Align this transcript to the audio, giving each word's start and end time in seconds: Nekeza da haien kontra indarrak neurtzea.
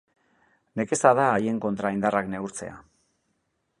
Nekeza 0.79 1.11
da 1.19 1.27
haien 1.33 1.59
kontra 1.67 1.93
indarrak 1.99 2.33
neurtzea. 2.37 2.79